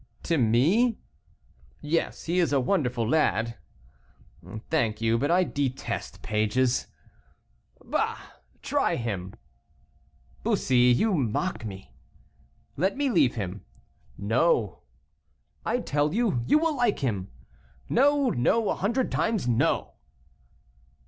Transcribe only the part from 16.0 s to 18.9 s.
you, you will like him." "No, no, a